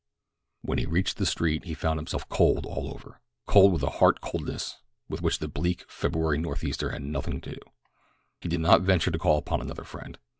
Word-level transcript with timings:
When 0.63 0.79
he 0.79 0.87
reached 0.87 1.17
the 1.17 1.27
street 1.27 1.65
he 1.65 1.75
found 1.75 1.99
himself 1.99 2.27
cold 2.27 2.65
all 2.65 2.91
over—cold 2.91 3.71
with 3.71 3.83
a 3.83 3.89
heart 4.01 4.19
coldness 4.19 4.79
with 5.07 5.21
which 5.21 5.37
the 5.37 5.47
bleak 5.47 5.85
February 5.91 6.39
northeaster 6.39 6.89
had 6.89 7.03
nothing 7.03 7.39
to 7.41 7.51
do. 7.51 7.59
He 8.39 8.49
did 8.49 8.61
not 8.61 8.81
venture 8.81 9.11
to 9.11 9.19
call 9.19 9.37
upon 9.37 9.61
another 9.61 9.83
friend. 9.83 10.17